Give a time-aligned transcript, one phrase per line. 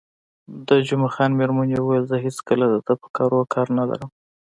[0.67, 4.09] د جمعه خان میرمنې وویل: زه هېڅکله د ده په کارو کار نه لرم.